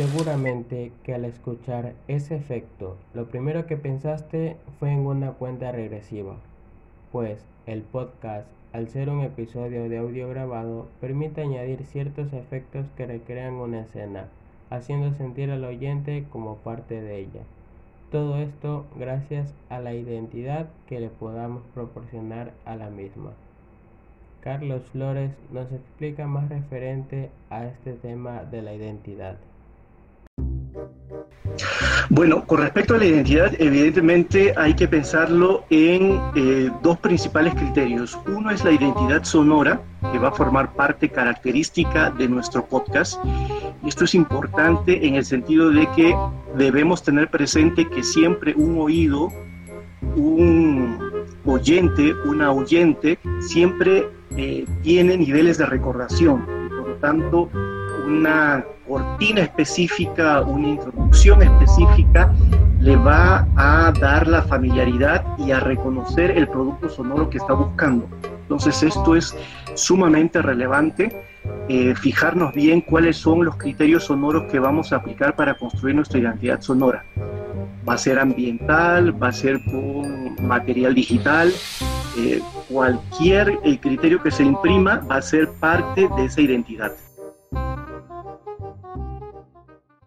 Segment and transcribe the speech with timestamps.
[0.00, 6.36] Seguramente que al escuchar ese efecto, lo primero que pensaste fue en una cuenta regresiva,
[7.12, 13.04] pues el podcast, al ser un episodio de audio grabado, permite añadir ciertos efectos que
[13.04, 14.28] recrean una escena,
[14.70, 17.42] haciendo sentir al oyente como parte de ella.
[18.10, 23.32] Todo esto gracias a la identidad que le podamos proporcionar a la misma.
[24.40, 29.36] Carlos Flores nos explica más referente a este tema de la identidad.
[32.08, 38.18] Bueno, con respecto a la identidad, evidentemente hay que pensarlo en eh, dos principales criterios.
[38.26, 39.80] Uno es la identidad sonora,
[40.12, 43.22] que va a formar parte característica de nuestro podcast.
[43.86, 46.14] Esto es importante en el sentido de que
[46.56, 49.28] debemos tener presente que siempre un oído,
[50.16, 50.98] un
[51.44, 56.44] oyente, una oyente, siempre eh, tiene niveles de recordación.
[56.44, 57.50] Por lo tanto,
[58.06, 62.32] una cortina específica, una introducción específica,
[62.80, 68.08] le va a dar la familiaridad y a reconocer el producto sonoro que está buscando.
[68.42, 69.36] Entonces esto es
[69.74, 71.24] sumamente relevante,
[71.68, 76.18] eh, fijarnos bien cuáles son los criterios sonoros que vamos a aplicar para construir nuestra
[76.18, 77.04] identidad sonora.
[77.88, 81.52] Va a ser ambiental, va a ser con material digital,
[82.18, 86.92] eh, cualquier el criterio que se imprima va a ser parte de esa identidad.